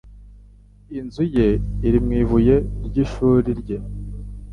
Inzu 0.99 1.23
ye 1.35 1.47
iri 1.87 1.99
mu 2.05 2.11
ibuye 2.21 2.55
ry'ishuri 2.85 3.49
rye. 3.61 3.77